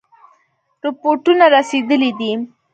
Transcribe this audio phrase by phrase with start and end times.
[0.83, 2.31] رپوټونه رسېدلي دي.